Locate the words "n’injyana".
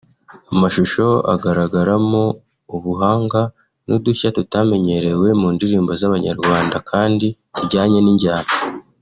8.01-8.51